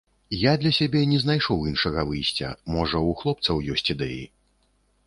[0.43, 4.23] Я для сябе не знайшоў іншага выйсця, можа, у хлопцаў ёсць ідэі.